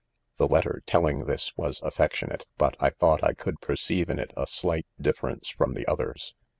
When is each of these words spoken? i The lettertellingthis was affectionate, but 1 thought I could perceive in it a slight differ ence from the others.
i 0.33 0.47
The 0.47 0.47
lettertellingthis 0.47 1.53
was 1.57 1.79
affectionate, 1.83 2.47
but 2.57 2.75
1 2.81 2.93
thought 2.97 3.23
I 3.23 3.33
could 3.35 3.61
perceive 3.61 4.09
in 4.09 4.17
it 4.17 4.33
a 4.35 4.47
slight 4.47 4.87
differ 4.99 5.29
ence 5.29 5.49
from 5.49 5.75
the 5.75 5.85
others. 5.87 6.33